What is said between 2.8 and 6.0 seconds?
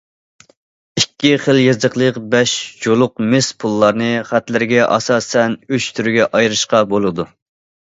جۇلۇق مىس پۇللارنى خەتلىرىگە ئاساسەن ئۈچ